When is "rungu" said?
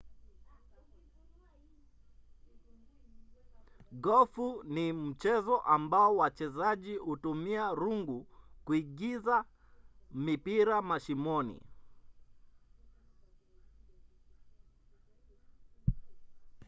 7.71-8.27